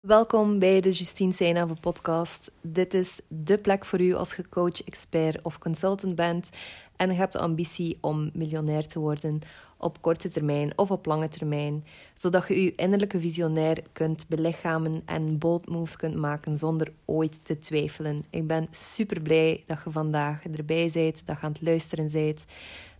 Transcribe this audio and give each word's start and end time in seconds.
Welkom 0.00 0.58
bij 0.58 0.80
de 0.80 0.90
Justine 0.90 1.32
Seinave 1.32 1.74
podcast. 1.80 2.52
Dit 2.60 2.94
is 2.94 3.20
de 3.28 3.58
plek 3.58 3.84
voor 3.84 4.00
u 4.00 4.14
als 4.14 4.34
je 4.34 4.48
coach, 4.48 4.82
expert 4.82 5.42
of 5.42 5.58
consultant 5.58 6.14
bent 6.14 6.50
en 6.96 7.10
je 7.10 7.16
hebt 7.16 7.32
de 7.32 7.38
ambitie 7.38 7.98
om 8.00 8.30
miljonair 8.34 8.86
te 8.86 8.98
worden 8.98 9.38
op 9.76 10.02
korte 10.02 10.28
termijn 10.28 10.78
of 10.78 10.90
op 10.90 11.06
lange 11.06 11.28
termijn, 11.28 11.84
zodat 12.14 12.48
je 12.48 12.62
je 12.62 12.74
innerlijke 12.74 13.20
visionair 13.20 13.82
kunt 13.92 14.28
belichamen 14.28 15.02
en 15.04 15.38
bold 15.38 15.68
moves 15.68 15.96
kunt 15.96 16.14
maken 16.14 16.56
zonder 16.56 16.92
ooit 17.04 17.44
te 17.44 17.58
twijfelen. 17.58 18.24
Ik 18.30 18.46
ben 18.46 18.68
super 18.70 19.20
blij 19.20 19.62
dat 19.66 19.78
je 19.84 19.90
vandaag 19.90 20.44
erbij 20.44 20.90
bent, 20.92 21.26
dat 21.26 21.36
je 21.40 21.46
aan 21.46 21.52
het 21.52 21.62
luisteren 21.62 22.10
bent, 22.12 22.44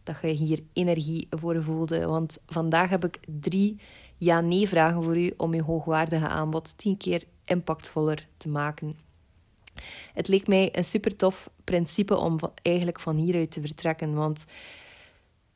dat 0.03 0.17
je 0.23 0.29
hier 0.29 0.63
energie 0.73 1.27
voor 1.31 1.63
voelde, 1.63 2.07
want 2.07 2.39
vandaag 2.47 2.91
heb 2.91 3.05
ik 3.05 3.21
drie 3.41 3.81
ja-nee 4.21 4.69
vragen 4.69 5.03
voor 5.03 5.19
u 5.19 5.33
om 5.37 5.53
uw 5.53 5.63
hoogwaardige 5.63 6.29
aanbod 6.29 6.79
tien 6.79 6.97
keer 6.97 7.25
impactvoller 7.45 8.29
te 8.37 8.49
maken. 8.49 8.93
Het 10.13 10.29
leek 10.29 10.47
mij 10.47 10.69
een 10.77 10.85
super 10.85 11.17
tof 11.17 11.51
principe 11.65 12.17
om 12.17 12.39
eigenlijk 12.63 13.01
van 13.01 13.17
hieruit 13.17 13.51
te 13.51 13.61
vertrekken, 13.61 14.15
want 14.15 14.47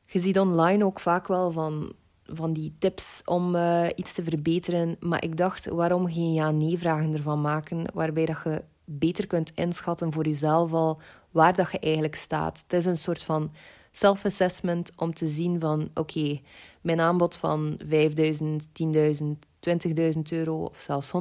je 0.06 0.18
ziet 0.18 0.38
online 0.38 0.84
ook 0.84 1.00
vaak 1.00 1.26
wel 1.26 1.52
van, 1.52 1.92
van 2.24 2.52
die 2.52 2.74
tips 2.78 3.22
om 3.24 3.54
uh, 3.54 3.86
iets 3.94 4.12
te 4.12 4.22
verbeteren, 4.22 4.96
maar 5.00 5.24
ik 5.24 5.36
dacht, 5.36 5.66
waarom 5.66 6.12
geen 6.12 6.32
ja-nee-vragen 6.32 7.14
ervan 7.14 7.40
maken, 7.40 7.84
waarbij 7.94 8.26
dat 8.26 8.40
je 8.44 8.62
beter 8.84 9.26
kunt 9.26 9.52
inschatten 9.54 10.12
voor 10.12 10.24
jezelf 10.24 10.72
al 10.72 11.00
waar 11.30 11.54
dat 11.54 11.72
je 11.72 11.78
eigenlijk 11.78 12.14
staat. 12.14 12.62
Het 12.62 12.72
is 12.72 12.84
een 12.84 12.96
soort 12.96 13.22
van 13.22 13.52
self-assessment 13.92 14.92
om 14.96 15.14
te 15.14 15.28
zien 15.28 15.60
van 15.60 15.90
oké, 15.94 16.40
mijn 16.84 17.00
aanbod 17.00 17.36
van 17.36 17.78
5000, 17.86 18.68
10.000, 18.68 19.24
20.000 19.60 20.20
euro 20.30 20.64
of 20.64 20.80
zelfs 20.80 21.12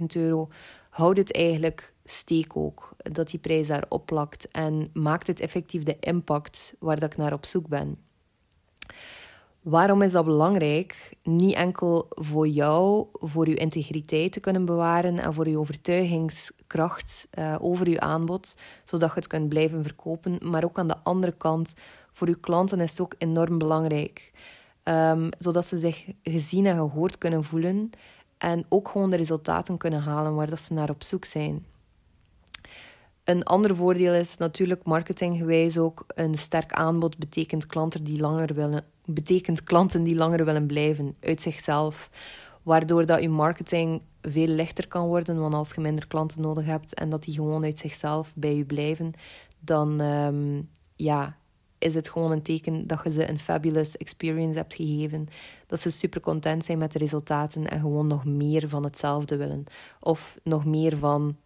100.000 0.00 0.04
euro, 0.16 0.48
houdt 0.90 1.18
het 1.18 1.34
eigenlijk 1.34 1.94
steek 2.04 2.56
ook. 2.56 2.90
Dat 2.96 3.30
die 3.30 3.40
prijs 3.40 3.66
daar 3.66 3.84
opplakt 3.88 4.50
en 4.50 4.88
maakt 4.92 5.26
het 5.26 5.40
effectief 5.40 5.82
de 5.82 5.96
impact 6.00 6.74
waar 6.78 6.98
dat 6.98 7.12
ik 7.12 7.18
naar 7.18 7.32
op 7.32 7.44
zoek 7.44 7.68
ben. 7.68 7.98
Waarom 9.62 10.02
is 10.02 10.12
dat 10.12 10.24
belangrijk? 10.24 11.16
Niet 11.22 11.54
enkel 11.54 12.06
voor 12.10 12.48
jou, 12.48 13.06
voor 13.12 13.48
je 13.48 13.54
integriteit 13.54 14.32
te 14.32 14.40
kunnen 14.40 14.64
bewaren 14.64 15.18
en 15.18 15.34
voor 15.34 15.48
je 15.48 15.58
overtuigingskracht 15.58 17.28
uh, 17.38 17.56
over 17.60 17.88
je 17.88 18.00
aanbod, 18.00 18.56
zodat 18.84 19.08
je 19.08 19.14
het 19.14 19.26
kunt 19.26 19.48
blijven 19.48 19.82
verkopen, 19.82 20.38
maar 20.40 20.64
ook 20.64 20.78
aan 20.78 20.88
de 20.88 20.98
andere 21.02 21.32
kant, 21.32 21.74
voor 22.12 22.28
je 22.28 22.40
klanten 22.40 22.80
is 22.80 22.90
het 22.90 23.00
ook 23.00 23.14
enorm 23.18 23.58
belangrijk. 23.58 24.32
Um, 24.84 25.28
zodat 25.38 25.66
ze 25.66 25.78
zich 25.78 26.06
gezien 26.22 26.66
en 26.66 26.76
gehoord 26.76 27.18
kunnen 27.18 27.44
voelen 27.44 27.90
en 28.38 28.64
ook 28.68 28.88
gewoon 28.88 29.10
de 29.10 29.16
resultaten 29.16 29.76
kunnen 29.76 30.02
halen 30.02 30.34
waar 30.34 30.50
dat 30.50 30.60
ze 30.60 30.72
naar 30.72 30.90
op 30.90 31.02
zoek 31.02 31.24
zijn. 31.24 31.66
Een 33.24 33.42
ander 33.42 33.76
voordeel 33.76 34.14
is 34.14 34.36
natuurlijk 34.36 34.84
marketinggewijs 34.84 35.78
ook 35.78 36.04
een 36.14 36.34
sterk 36.34 36.72
aanbod 36.72 37.18
betekent 37.18 37.66
klanten 37.66 38.04
die 38.04 38.20
langer 38.20 38.54
willen, 38.54 38.84
betekent 39.04 39.62
klanten 39.62 40.02
die 40.02 40.14
langer 40.14 40.44
willen 40.44 40.66
blijven 40.66 41.16
uit 41.20 41.40
zichzelf. 41.40 42.10
Waardoor 42.62 43.06
dat 43.06 43.20
je 43.20 43.28
marketing 43.28 44.02
veel 44.22 44.46
lichter 44.46 44.88
kan 44.88 45.06
worden, 45.06 45.40
want 45.40 45.54
als 45.54 45.72
je 45.74 45.80
minder 45.80 46.06
klanten 46.06 46.40
nodig 46.40 46.64
hebt 46.64 46.94
en 46.94 47.08
dat 47.08 47.22
die 47.22 47.34
gewoon 47.34 47.64
uit 47.64 47.78
zichzelf 47.78 48.32
bij 48.34 48.56
je 48.56 48.64
blijven, 48.64 49.12
dan 49.60 50.00
um, 50.00 50.68
ja, 50.96 51.36
is 51.82 51.94
het 51.94 52.08
gewoon 52.08 52.30
een 52.30 52.42
teken 52.42 52.86
dat 52.86 53.00
je 53.04 53.10
ze 53.10 53.28
een 53.28 53.38
fabulous 53.38 53.96
experience 53.96 54.58
hebt 54.58 54.74
gegeven. 54.74 55.28
Dat 55.66 55.80
ze 55.80 55.90
super 55.90 56.20
content 56.20 56.64
zijn 56.64 56.78
met 56.78 56.92
de 56.92 56.98
resultaten 56.98 57.70
en 57.70 57.80
gewoon 57.80 58.06
nog 58.06 58.24
meer 58.24 58.68
van 58.68 58.84
hetzelfde 58.84 59.36
willen. 59.36 59.64
Of 60.00 60.38
nog 60.42 60.64
meer 60.64 60.96
van 60.96 61.36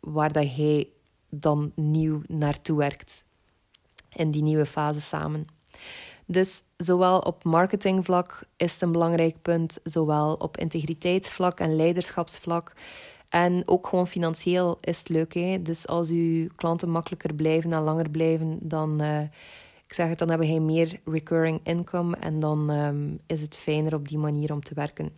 waar 0.00 0.32
dat 0.32 0.54
hij 0.54 0.88
dan 1.28 1.72
nieuw 1.74 2.22
naartoe 2.26 2.78
werkt. 2.78 3.24
In 4.16 4.30
die 4.30 4.42
nieuwe 4.42 4.66
fase 4.66 5.00
samen. 5.00 5.46
Dus 6.26 6.62
zowel 6.76 7.18
op 7.18 7.44
marketingvlak 7.44 8.42
is 8.56 8.72
het 8.72 8.82
een 8.82 8.92
belangrijk 8.92 9.42
punt, 9.42 9.78
zowel 9.82 10.34
op 10.34 10.56
integriteitsvlak 10.56 11.60
en 11.60 11.76
leiderschapsvlak. 11.76 12.72
En 13.32 13.62
ook 13.68 13.86
gewoon 13.86 14.06
financieel 14.06 14.78
is 14.80 14.98
het 14.98 15.08
leuk. 15.08 15.34
Hè? 15.34 15.62
Dus 15.62 15.86
als 15.86 16.10
uw 16.10 16.46
klanten 16.56 16.90
makkelijker 16.90 17.34
blijven 17.34 17.72
en 17.72 17.82
langer 17.82 18.10
blijven, 18.10 18.58
dan, 18.60 19.02
uh, 19.02 19.22
ik 19.86 19.92
zeg 19.92 20.08
het, 20.08 20.18
dan 20.18 20.28
hebben 20.28 20.48
wij 20.48 20.60
meer 20.60 21.00
recurring 21.04 21.60
income. 21.62 22.16
En 22.16 22.40
dan 22.40 22.70
um, 22.70 23.18
is 23.26 23.40
het 23.40 23.56
fijner 23.56 23.94
op 23.94 24.08
die 24.08 24.18
manier 24.18 24.52
om 24.52 24.62
te 24.62 24.74
werken. 24.74 25.10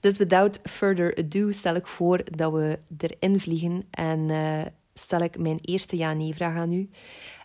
Dus 0.00 0.16
without 0.16 0.60
further 0.62 1.16
ado 1.16 1.50
stel 1.52 1.74
ik 1.74 1.86
voor 1.86 2.24
dat 2.36 2.52
we 2.52 2.78
erin 2.98 3.40
vliegen. 3.40 3.84
En 3.90 4.18
uh, 4.18 4.62
stel 4.94 5.20
ik 5.20 5.38
mijn 5.38 5.58
eerste 5.62 5.96
ja-nee-vraag 5.96 6.56
aan 6.56 6.72
u. 6.72 6.88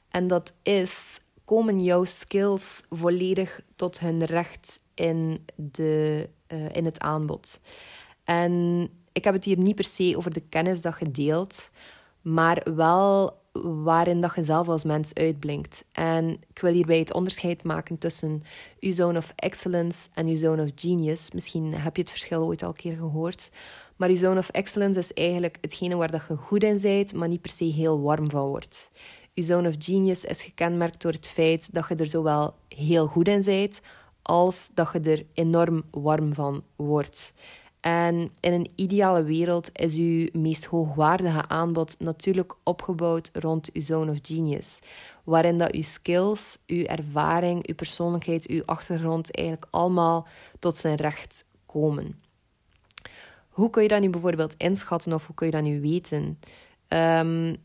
En 0.09 0.27
dat 0.27 0.53
is, 0.61 1.19
komen 1.43 1.83
jouw 1.83 2.03
skills 2.03 2.81
volledig 2.89 3.61
tot 3.75 3.99
hun 3.99 4.23
recht 4.23 4.79
in, 4.93 5.45
de, 5.55 6.29
uh, 6.47 6.75
in 6.75 6.85
het 6.85 6.99
aanbod? 6.99 7.59
En 8.23 8.89
ik 9.13 9.23
heb 9.23 9.33
het 9.33 9.45
hier 9.45 9.57
niet 9.57 9.75
per 9.75 9.83
se 9.83 10.13
over 10.17 10.33
de 10.33 10.43
kennis 10.49 10.81
dat 10.81 10.95
je 10.99 11.11
deelt, 11.11 11.69
maar 12.21 12.65
wel 12.75 13.41
waarin 13.61 14.21
dat 14.21 14.35
je 14.35 14.43
zelf 14.43 14.67
als 14.67 14.83
mens 14.83 15.13
uitblinkt. 15.13 15.85
En 15.91 16.29
ik 16.49 16.59
wil 16.59 16.73
hierbij 16.73 16.99
het 16.99 17.13
onderscheid 17.13 17.63
maken 17.63 17.97
tussen 17.97 18.43
je 18.79 18.93
zone 18.93 19.17
of 19.17 19.33
excellence 19.35 20.09
en 20.13 20.27
je 20.27 20.37
zone 20.37 20.63
of 20.63 20.69
genius. 20.75 21.31
Misschien 21.31 21.73
heb 21.73 21.95
je 21.95 22.01
het 22.01 22.11
verschil 22.11 22.45
ooit 22.45 22.63
al 22.63 22.69
een 22.69 22.75
keer 22.75 22.95
gehoord. 22.95 23.51
Maar 23.95 24.09
je 24.09 24.17
zone 24.17 24.39
of 24.39 24.49
excellence 24.49 24.99
is 24.99 25.13
eigenlijk 25.13 25.57
hetgene 25.61 25.95
waar 25.95 26.11
dat 26.11 26.25
je 26.27 26.35
goed 26.35 26.63
in 26.63 26.81
bent, 26.81 27.13
maar 27.13 27.27
niet 27.27 27.41
per 27.41 27.51
se 27.51 27.63
heel 27.63 28.01
warm 28.01 28.29
van 28.29 28.47
wordt. 28.47 28.89
Je 29.33 29.43
zone 29.43 29.67
of 29.67 29.75
genius 29.77 30.25
is 30.25 30.41
gekenmerkt 30.41 31.01
door 31.01 31.11
het 31.11 31.27
feit 31.27 31.73
dat 31.73 31.87
je 31.87 31.95
er 31.95 32.09
zowel 32.09 32.55
heel 32.67 33.07
goed 33.07 33.27
in 33.27 33.43
bent, 33.43 33.81
als 34.21 34.69
dat 34.73 34.89
je 34.93 34.99
er 34.99 35.25
enorm 35.33 35.83
warm 35.91 36.33
van 36.33 36.63
wordt. 36.75 37.33
En 37.83 38.31
in 38.39 38.53
een 38.53 38.71
ideale 38.75 39.23
wereld 39.23 39.69
is 39.79 39.95
uw 39.97 40.27
meest 40.31 40.65
hoogwaardige 40.65 41.47
aanbod 41.47 41.95
natuurlijk 41.99 42.55
opgebouwd 42.63 43.29
rond 43.33 43.71
uw 43.73 43.81
zone 43.81 44.11
of 44.11 44.17
genius. 44.21 44.79
Waarin 45.23 45.57
dat 45.57 45.71
uw 45.71 45.81
skills, 45.81 46.57
uw 46.67 46.83
ervaring, 46.83 47.67
uw 47.67 47.75
persoonlijkheid, 47.75 48.47
uw 48.47 48.61
achtergrond 48.65 49.35
eigenlijk 49.35 49.67
allemaal 49.71 50.27
tot 50.59 50.77
zijn 50.77 50.95
recht 50.95 51.45
komen. 51.65 52.21
Hoe 53.49 53.69
kun 53.69 53.81
je 53.83 53.87
dat 53.87 54.01
nu 54.01 54.09
bijvoorbeeld 54.09 54.55
inschatten 54.57 55.13
of 55.13 55.25
hoe 55.25 55.35
kun 55.35 55.45
je 55.45 55.51
dat 55.51 55.63
nu 55.63 55.81
weten? 55.81 56.39
Um, 56.87 57.55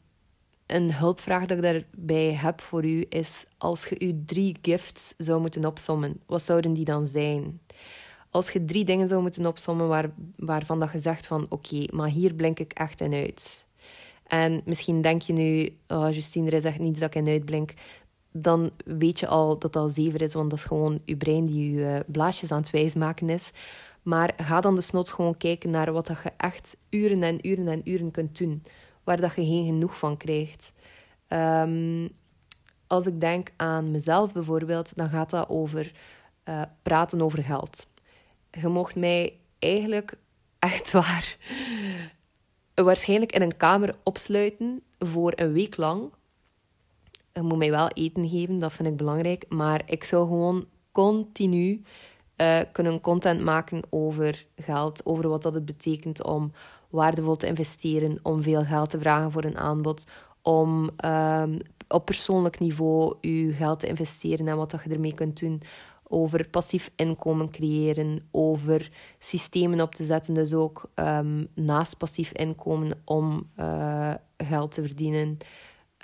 een 0.66 0.94
hulpvraag 0.94 1.46
dat 1.46 1.56
ik 1.56 1.62
daarbij 1.62 2.32
heb 2.32 2.60
voor 2.60 2.84
u 2.84 3.06
is: 3.08 3.44
als 3.58 3.86
je 3.88 3.96
uw 3.98 4.22
drie 4.26 4.58
gifts 4.62 5.14
zou 5.18 5.40
moeten 5.40 5.64
opsommen, 5.64 6.20
wat 6.26 6.42
zouden 6.42 6.72
die 6.72 6.84
dan 6.84 7.06
zijn? 7.06 7.60
Als 8.30 8.50
je 8.50 8.64
drie 8.64 8.84
dingen 8.84 9.08
zou 9.08 9.22
moeten 9.22 9.46
opsommen 9.46 9.88
waar, 9.88 10.10
waarvan 10.36 10.80
dat 10.80 10.92
je 10.92 10.98
zegt 10.98 11.26
van 11.26 11.46
oké, 11.48 11.84
maar 11.92 12.08
hier 12.08 12.34
blink 12.34 12.58
ik 12.58 12.72
echt 12.72 13.00
in 13.00 13.14
uit. 13.14 13.66
En 14.26 14.62
misschien 14.64 15.02
denk 15.02 15.22
je 15.22 15.32
nu, 15.32 15.76
oh, 15.88 16.12
Justine, 16.12 16.46
er 16.46 16.52
is 16.52 16.64
echt 16.64 16.78
niets 16.78 17.00
dat 17.00 17.14
ik 17.14 17.22
in 17.22 17.32
uitblink. 17.32 17.74
Dan 18.32 18.70
weet 18.84 19.20
je 19.20 19.26
al 19.26 19.58
dat 19.58 19.72
dat 19.72 19.92
zeven 19.92 20.20
is, 20.20 20.34
want 20.34 20.50
dat 20.50 20.58
is 20.58 20.64
gewoon 20.64 21.00
je 21.04 21.16
brein 21.16 21.44
die 21.44 21.70
je 21.70 21.80
uh, 21.80 21.98
blaasjes 22.06 22.52
aan 22.52 22.60
het 22.60 22.70
wijsmaken 22.70 23.30
is. 23.30 23.50
Maar 24.02 24.32
ga 24.36 24.60
dan 24.60 24.74
desnoods 24.74 25.12
gewoon 25.12 25.36
kijken 25.36 25.70
naar 25.70 25.92
wat 25.92 26.06
dat 26.06 26.16
je 26.22 26.30
echt 26.36 26.76
uren 26.90 27.22
en 27.22 27.48
uren 27.48 27.68
en 27.68 27.80
uren 27.84 28.10
kunt 28.10 28.38
doen. 28.38 28.62
Waar 29.04 29.20
dat 29.20 29.34
je 29.34 29.44
geen 29.44 29.64
genoeg 29.64 29.98
van 29.98 30.16
krijgt. 30.16 30.72
Um, 31.28 32.08
als 32.86 33.06
ik 33.06 33.20
denk 33.20 33.52
aan 33.56 33.90
mezelf 33.90 34.32
bijvoorbeeld, 34.32 34.92
dan 34.96 35.08
gaat 35.08 35.30
dat 35.30 35.48
over 35.48 35.92
uh, 36.44 36.62
praten 36.82 37.22
over 37.22 37.44
geld 37.44 37.86
je 38.50 38.68
mocht 38.68 38.96
mij 38.96 39.38
eigenlijk 39.58 40.14
echt 40.58 40.90
waar 40.90 41.36
waarschijnlijk 42.84 43.32
in 43.32 43.42
een 43.42 43.56
kamer 43.56 43.94
opsluiten 44.02 44.82
voor 44.98 45.32
een 45.36 45.52
week 45.52 45.76
lang. 45.76 46.12
Je 47.32 47.42
moet 47.42 47.58
mij 47.58 47.70
wel 47.70 47.88
eten 47.88 48.28
geven, 48.28 48.58
dat 48.58 48.72
vind 48.72 48.88
ik 48.88 48.96
belangrijk. 48.96 49.44
Maar 49.48 49.82
ik 49.86 50.04
zou 50.04 50.26
gewoon 50.26 50.66
continu 50.92 51.82
uh, 52.36 52.58
kunnen 52.72 53.00
content 53.00 53.44
maken 53.44 53.82
over 53.90 54.46
geld, 54.56 55.06
over 55.06 55.28
wat 55.28 55.42
dat 55.42 55.54
het 55.54 55.64
betekent 55.64 56.24
om 56.24 56.52
waardevol 56.90 57.36
te 57.36 57.46
investeren, 57.46 58.18
om 58.22 58.42
veel 58.42 58.64
geld 58.64 58.90
te 58.90 58.98
vragen 58.98 59.32
voor 59.32 59.44
een 59.44 59.58
aanbod, 59.58 60.06
om 60.42 60.90
um, 61.04 61.58
op 61.88 62.04
persoonlijk 62.04 62.58
niveau 62.58 63.14
je 63.20 63.52
geld 63.52 63.80
te 63.80 63.86
investeren 63.86 64.48
en 64.48 64.56
wat 64.56 64.70
dat 64.70 64.80
je 64.84 64.90
ermee 64.90 65.14
kunt 65.14 65.40
doen 65.40 65.62
over 66.08 66.48
passief 66.48 66.90
inkomen 66.96 67.50
creëren, 67.50 68.28
over 68.30 68.90
systemen 69.18 69.80
op 69.80 69.94
te 69.94 70.04
zetten, 70.04 70.34
dus 70.34 70.52
ook 70.52 70.90
um, 70.94 71.48
naast 71.54 71.96
passief 71.96 72.32
inkomen 72.32 73.00
om 73.04 73.50
uh, 73.58 74.14
geld 74.36 74.70
te 74.70 74.82
verdienen. 74.82 75.38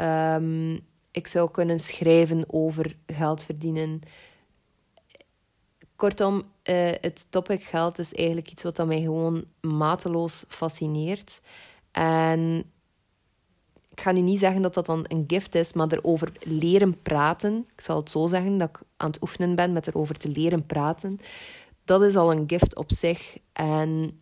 Um, 0.00 0.80
ik 1.10 1.26
zou 1.26 1.50
kunnen 1.50 1.80
schrijven 1.80 2.44
over 2.46 2.96
geld 3.06 3.42
verdienen. 3.42 4.00
Kortom, 5.96 6.34
uh, 6.36 6.42
het 7.00 7.26
topic 7.30 7.62
geld 7.62 7.98
is 7.98 8.14
eigenlijk 8.14 8.50
iets 8.50 8.62
wat 8.62 8.86
mij 8.86 9.00
gewoon 9.00 9.44
mateloos 9.60 10.44
fascineert. 10.48 11.40
En 11.92 12.72
ik 13.94 14.00
ga 14.00 14.12
nu 14.12 14.20
niet 14.20 14.38
zeggen 14.38 14.62
dat 14.62 14.74
dat 14.74 14.86
dan 14.86 15.04
een 15.08 15.24
gift 15.26 15.54
is, 15.54 15.72
maar 15.72 15.92
erover 15.92 16.32
leren 16.42 17.02
praten. 17.02 17.66
Ik 17.72 17.80
zal 17.80 17.96
het 17.96 18.10
zo 18.10 18.26
zeggen, 18.26 18.58
dat 18.58 18.68
ik 18.68 18.80
aan 18.96 19.10
het 19.10 19.22
oefenen 19.22 19.54
ben 19.54 19.72
met 19.72 19.86
erover 19.86 20.18
te 20.18 20.28
leren 20.28 20.66
praten. 20.66 21.18
Dat 21.84 22.02
is 22.02 22.16
al 22.16 22.32
een 22.32 22.44
gift 22.46 22.76
op 22.76 22.92
zich. 22.92 23.38
En 23.52 24.20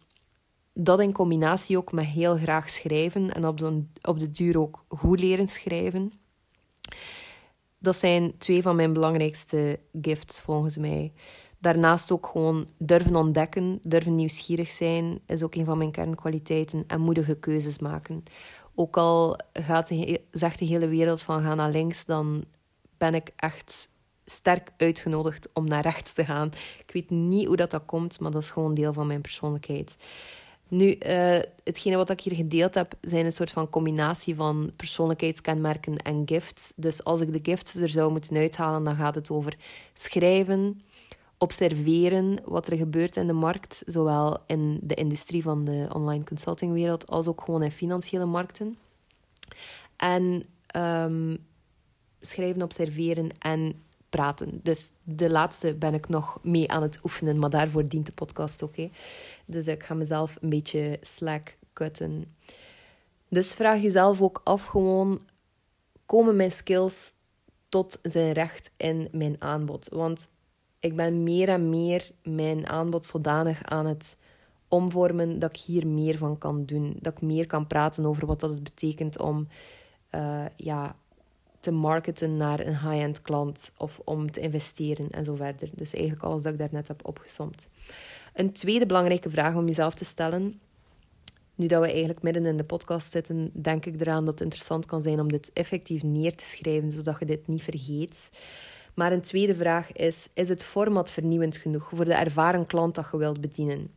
dat 0.75 1.01
in 1.01 1.13
combinatie 1.13 1.77
ook 1.77 1.93
met 1.93 2.05
heel 2.05 2.37
graag 2.37 2.71
schrijven 2.71 3.35
en 3.35 3.47
op 3.47 3.59
de, 3.59 3.85
op 4.03 4.19
de 4.19 4.31
duur 4.31 4.59
ook 4.59 4.85
goed 4.89 5.21
leren 5.21 5.49
schrijven. 5.49 6.13
Dat 7.79 7.97
zijn 7.97 8.39
twee 8.39 8.63
van 8.63 8.77
mijn 8.77 8.93
belangrijkste 8.93 9.81
gifts 10.03 10.41
volgens 10.41 10.77
mij. 10.77 11.13
Daarnaast 11.59 12.11
ook 12.11 12.27
gewoon 12.27 12.69
durven 12.79 13.17
ontdekken, 13.17 13.79
durven 13.83 14.15
nieuwsgierig 14.15 14.69
zijn, 14.69 15.21
is 15.27 15.43
ook 15.43 15.55
een 15.55 15.65
van 15.65 15.79
mijn 15.79 15.91
kernkwaliteiten. 15.91 16.85
En 16.87 17.01
moedige 17.01 17.35
keuzes 17.35 17.79
maken. 17.79 18.23
Ook 18.75 18.97
al 18.97 19.39
gaat 19.53 19.89
de, 19.89 20.21
zegt 20.31 20.59
de 20.59 20.65
hele 20.65 20.89
wereld 20.89 21.23
van 21.23 21.43
ga 21.43 21.55
naar 21.55 21.71
links, 21.71 22.05
dan 22.05 22.45
ben 22.97 23.15
ik 23.15 23.31
echt 23.37 23.89
sterk 24.25 24.71
uitgenodigd 24.77 25.49
om 25.53 25.69
naar 25.69 25.83
rechts 25.83 26.13
te 26.13 26.25
gaan. 26.25 26.51
Ik 26.87 26.91
weet 26.93 27.11
niet 27.11 27.47
hoe 27.47 27.57
dat, 27.57 27.71
dat 27.71 27.85
komt, 27.85 28.21
maar 28.21 28.31
dat 28.31 28.43
is 28.43 28.51
gewoon 28.51 28.75
deel 28.75 28.93
van 28.93 29.07
mijn 29.07 29.21
persoonlijkheid. 29.21 29.97
Nu, 30.69 30.97
uh, 31.07 31.39
hetgene 31.65 31.97
wat 31.97 32.11
ik 32.11 32.21
hier 32.21 32.35
gedeeld 32.35 32.75
heb, 32.75 32.95
zijn 33.01 33.25
een 33.25 33.33
soort 33.33 33.51
van 33.51 33.69
combinatie 33.69 34.35
van 34.35 34.73
persoonlijkheidskenmerken 34.77 35.97
en 35.97 36.23
gifts. 36.27 36.73
Dus 36.77 37.05
als 37.05 37.21
ik 37.21 37.33
de 37.33 37.51
gifts 37.51 37.75
er 37.75 37.89
zou 37.89 38.11
moeten 38.11 38.37
uithalen, 38.37 38.85
dan 38.85 38.97
gaat 38.97 39.15
het 39.15 39.31
over 39.31 39.57
schrijven, 39.95 40.81
observeren 41.43 42.39
wat 42.45 42.67
er 42.67 42.77
gebeurt 42.77 43.17
in 43.17 43.27
de 43.27 43.33
markt, 43.33 43.83
zowel 43.87 44.39
in 44.47 44.79
de 44.83 44.95
industrie 44.95 45.43
van 45.43 45.65
de 45.65 45.89
online 45.93 46.25
consultingwereld 46.25 47.07
als 47.11 47.27
ook 47.27 47.41
gewoon 47.41 47.63
in 47.63 47.71
financiële 47.71 48.25
markten. 48.25 48.79
En 49.97 50.47
um, 50.77 51.39
schrijven, 52.21 52.63
observeren 52.63 53.31
en 53.39 53.75
praten. 54.09 54.61
Dus 54.63 54.91
de 55.03 55.31
laatste 55.31 55.75
ben 55.75 55.95
ik 55.95 56.09
nog 56.09 56.39
mee 56.43 56.71
aan 56.71 56.83
het 56.83 57.01
oefenen, 57.05 57.39
maar 57.39 57.51
daarvoor 57.51 57.89
dient 57.89 58.07
de 58.07 58.13
podcast 58.13 58.63
ook. 58.63 58.77
Hè. 58.77 58.91
Dus 59.47 59.67
ik 59.67 59.83
ga 59.83 59.95
mezelf 59.95 60.37
een 60.41 60.49
beetje 60.49 60.99
slack 61.01 61.57
cutten. 61.73 62.35
Dus 63.29 63.55
vraag 63.55 63.83
jezelf 63.83 64.23
ook 64.23 64.41
af 64.45 64.67
gewoon, 64.67 65.21
komen 66.07 66.37
mijn 66.37 66.53
skills 66.53 67.13
tot 67.69 67.99
zijn 68.03 68.33
recht 68.33 68.71
in 68.77 69.09
mijn 69.13 69.37
aanbod? 69.39 69.89
Want 69.91 70.31
ik 70.83 70.97
ben 70.97 71.23
meer 71.23 71.49
en 71.49 71.69
meer 71.69 72.11
mijn 72.23 72.67
aanbod 72.67 73.07
zodanig 73.07 73.65
aan 73.65 73.87
het 73.87 74.17
omvormen 74.69 75.39
dat 75.39 75.51
ik 75.51 75.61
hier 75.61 75.87
meer 75.87 76.19
van 76.19 76.39
kan 76.39 76.65
doen. 76.65 76.97
Dat 77.01 77.13
ik 77.13 77.21
meer 77.21 77.47
kan 77.47 77.67
praten 77.67 78.07
over 78.07 78.27
wat 78.27 78.41
dat 78.41 78.51
het 78.51 78.63
betekent 78.63 79.19
om 79.19 79.49
uh, 80.15 80.45
ja, 80.57 80.97
te 81.61 81.71
marketen 81.71 82.37
naar 82.37 82.61
een 82.61 82.79
high-end 82.79 83.23
klant 83.23 83.73
of 83.77 84.01
om 84.05 84.31
te 84.31 84.41
investeren 84.41 85.11
en 85.11 85.25
zo 85.25 85.35
verder. 85.35 85.71
Dus 85.73 85.95
eigenlijk 85.95 86.25
alles 86.25 86.43
dat 86.43 86.53
ik 86.53 86.59
daarnet 86.59 86.89
heb 86.89 87.07
opgesomd. 87.07 87.69
Een 88.35 88.53
tweede 88.53 88.87
belangrijke 88.87 89.31
vraag 89.31 89.55
om 89.55 89.67
jezelf 89.67 89.95
te 89.95 90.05
stellen. 90.05 90.61
Nu 91.55 91.67
dat 91.67 91.81
we 91.81 91.91
eigenlijk 91.91 92.23
midden 92.23 92.47
in 92.47 92.57
de 92.57 92.65
podcast 92.65 93.13
zitten, 93.13 93.51
denk 93.53 93.87
ik 93.87 94.01
eraan 94.01 94.25
dat 94.25 94.35
het 94.35 94.43
interessant 94.43 94.87
kan 94.87 95.03
zijn 95.03 95.21
om 95.21 95.29
dit 95.29 95.51
effectief 95.53 96.03
neer 96.03 96.37
te 96.37 96.45
schrijven, 96.45 96.93
zodat 96.93 97.19
je 97.19 97.27
dit 97.27 97.47
niet 97.47 97.63
vergeet. 97.63 98.31
Maar 98.95 99.13
een 99.13 99.21
tweede 99.21 99.55
vraag 99.55 99.93
is: 99.93 100.29
is 100.35 100.49
het 100.49 100.63
format 100.63 101.11
vernieuwend 101.11 101.57
genoeg 101.57 101.91
voor 101.93 102.05
de 102.05 102.15
ervaren 102.15 102.67
klant 102.67 102.95
dat 102.95 103.07
je 103.13 103.19
wilt 103.19 103.41
bedienen? 103.41 103.91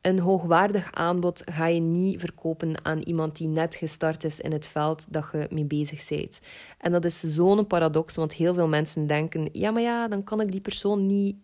Een 0.00 0.18
hoogwaardig 0.18 0.92
aanbod 0.92 1.42
ga 1.44 1.66
je 1.66 1.80
niet 1.80 2.20
verkopen 2.20 2.84
aan 2.84 2.98
iemand 2.98 3.36
die 3.36 3.48
net 3.48 3.74
gestart 3.74 4.24
is 4.24 4.40
in 4.40 4.52
het 4.52 4.66
veld 4.66 5.12
dat 5.12 5.28
je 5.32 5.46
mee 5.50 5.64
bezig 5.64 6.08
bent. 6.08 6.40
En 6.78 6.92
dat 6.92 7.04
is 7.04 7.20
zo'n 7.20 7.66
paradox, 7.66 8.16
want 8.16 8.32
heel 8.32 8.54
veel 8.54 8.68
mensen 8.68 9.06
denken: 9.06 9.48
ja, 9.52 9.70
maar 9.70 9.82
ja, 9.82 10.08
dan 10.08 10.22
kan 10.22 10.40
ik 10.40 10.50
die 10.50 10.60
persoon 10.60 11.06
niet, 11.06 11.36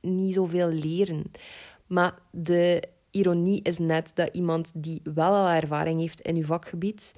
niet 0.00 0.34
zoveel 0.34 0.68
leren. 0.68 1.22
Maar 1.86 2.14
de 2.30 2.82
ironie 3.10 3.62
is 3.62 3.78
net 3.78 4.10
dat 4.14 4.34
iemand 4.34 4.70
die 4.74 5.00
wel 5.14 5.32
al 5.32 5.48
ervaring 5.48 6.00
heeft 6.00 6.20
in 6.20 6.36
uw 6.36 6.44
vakgebied, 6.44 7.12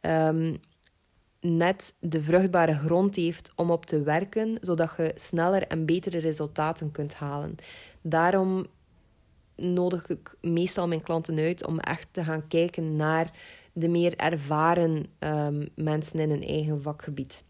um, 0.00 0.60
net 1.42 1.94
de 1.98 2.20
vruchtbare 2.20 2.74
grond 2.74 3.16
heeft 3.16 3.52
om 3.56 3.70
op 3.70 3.86
te 3.86 4.02
werken, 4.02 4.58
zodat 4.60 4.90
je 4.96 5.12
sneller 5.14 5.66
en 5.66 5.86
betere 5.86 6.18
resultaten 6.18 6.90
kunt 6.90 7.14
halen. 7.14 7.54
Daarom 8.00 8.66
nodig 9.56 10.08
ik 10.08 10.34
meestal 10.40 10.88
mijn 10.88 11.02
klanten 11.02 11.38
uit 11.38 11.66
om 11.66 11.78
echt 11.78 12.08
te 12.10 12.24
gaan 12.24 12.48
kijken 12.48 12.96
naar 12.96 13.30
de 13.72 13.88
meer 13.88 14.16
ervaren 14.16 15.06
um, 15.18 15.68
mensen 15.74 16.18
in 16.18 16.30
hun 16.30 16.42
eigen 16.42 16.82
vakgebied. 16.82 17.44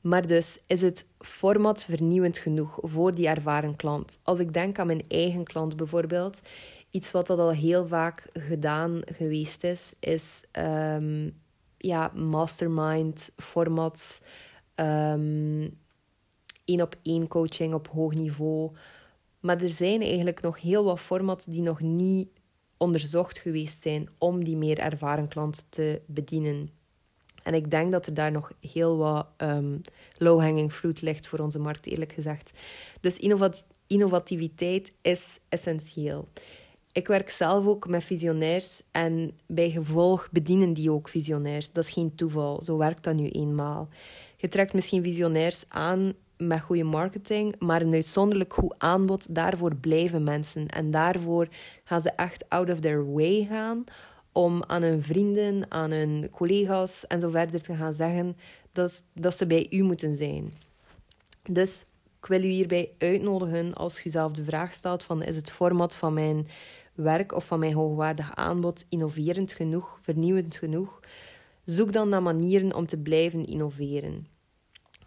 Maar 0.00 0.26
dus 0.26 0.60
is 0.66 0.80
het 0.80 1.06
format 1.18 1.84
vernieuwend 1.84 2.38
genoeg 2.38 2.78
voor 2.82 3.14
die 3.14 3.28
ervaren 3.28 3.76
klant? 3.76 4.18
Als 4.22 4.38
ik 4.38 4.52
denk 4.52 4.78
aan 4.78 4.86
mijn 4.86 5.04
eigen 5.08 5.44
klant 5.44 5.76
bijvoorbeeld, 5.76 6.42
iets 6.90 7.10
wat 7.10 7.26
dat 7.26 7.38
al 7.38 7.50
heel 7.50 7.86
vaak 7.86 8.28
gedaan 8.32 9.00
geweest 9.04 9.64
is, 9.64 9.94
is 10.00 10.42
um, 10.52 11.34
ja, 11.78 12.12
mastermind 12.14 13.30
formats, 13.36 14.20
um, 14.74 15.78
één 16.64 16.80
op 16.82 16.96
één 17.02 17.28
coaching 17.28 17.74
op 17.74 17.88
hoog 17.88 18.14
niveau. 18.14 18.70
Maar 19.40 19.62
er 19.62 19.70
zijn 19.70 20.02
eigenlijk 20.02 20.40
nog 20.40 20.60
heel 20.60 20.84
wat 20.84 21.00
formats 21.00 21.44
die 21.44 21.62
nog 21.62 21.80
niet 21.80 22.28
onderzocht 22.76 23.38
geweest 23.38 23.82
zijn 23.82 24.08
om 24.18 24.44
die 24.44 24.56
meer 24.56 24.78
ervaren 24.78 25.28
klant 25.28 25.66
te 25.68 26.00
bedienen. 26.06 26.70
En 27.42 27.54
ik 27.54 27.70
denk 27.70 27.92
dat 27.92 28.06
er 28.06 28.14
daar 28.14 28.32
nog 28.32 28.52
heel 28.60 28.96
wat 28.96 29.26
um, 29.36 29.80
low-hanging 30.18 30.72
fruit 30.72 31.02
ligt 31.02 31.26
voor 31.26 31.38
onze 31.38 31.58
markt, 31.58 31.86
eerlijk 31.86 32.12
gezegd. 32.12 32.52
Dus 33.00 33.18
innovativiteit 33.86 34.92
is 35.02 35.38
essentieel. 35.48 36.28
Ik 36.96 37.06
werk 37.06 37.30
zelf 37.30 37.66
ook 37.66 37.88
met 37.88 38.04
visionairs 38.04 38.82
en 38.90 39.32
bij 39.46 39.70
gevolg 39.70 40.28
bedienen 40.30 40.72
die 40.72 40.90
ook 40.90 41.08
visionairs. 41.08 41.72
Dat 41.72 41.84
is 41.84 41.90
geen 41.90 42.14
toeval, 42.14 42.62
zo 42.62 42.76
werkt 42.76 43.04
dat 43.04 43.14
nu 43.14 43.28
eenmaal. 43.28 43.88
Je 44.36 44.48
trekt 44.48 44.74
misschien 44.74 45.02
visionairs 45.02 45.64
aan 45.68 46.12
met 46.36 46.60
goede 46.60 46.84
marketing, 46.84 47.54
maar 47.58 47.82
een 47.82 47.92
uitzonderlijk 47.92 48.52
goed 48.52 48.74
aanbod, 48.78 49.34
daarvoor 49.34 49.74
blijven 49.74 50.22
mensen. 50.22 50.66
En 50.68 50.90
daarvoor 50.90 51.48
gaan 51.84 52.00
ze 52.00 52.10
echt 52.10 52.48
out 52.48 52.70
of 52.70 52.80
their 52.80 53.12
way 53.12 53.46
gaan 53.50 53.84
om 54.32 54.62
aan 54.66 54.82
hun 54.82 55.02
vrienden, 55.02 55.70
aan 55.70 55.90
hun 55.90 56.30
collega's 56.30 57.06
en 57.06 57.20
zo 57.20 57.28
verder 57.28 57.62
te 57.62 57.74
gaan 57.74 57.94
zeggen 57.94 58.36
dat, 58.72 59.02
dat 59.12 59.36
ze 59.36 59.46
bij 59.46 59.66
u 59.70 59.82
moeten 59.82 60.16
zijn. 60.16 60.52
Dus 61.50 61.86
ik 62.20 62.26
wil 62.26 62.42
u 62.42 62.48
hierbij 62.48 62.90
uitnodigen 62.98 63.74
als 63.74 64.04
u 64.04 64.10
zelf 64.10 64.32
de 64.32 64.44
vraag 64.44 64.74
stelt 64.74 65.02
van 65.02 65.22
is 65.22 65.36
het 65.36 65.50
format 65.50 65.96
van 65.96 66.14
mijn 66.14 66.46
werk 66.96 67.32
of 67.32 67.46
van 67.46 67.58
mijn 67.58 67.74
hoogwaardig 67.74 68.36
aanbod 68.36 68.84
innoverend 68.88 69.52
genoeg, 69.52 69.98
vernieuwend 70.00 70.56
genoeg? 70.56 71.00
Zoek 71.64 71.92
dan 71.92 72.08
naar 72.08 72.22
manieren 72.22 72.74
om 72.74 72.86
te 72.86 72.98
blijven 72.98 73.46
innoveren. 73.46 74.26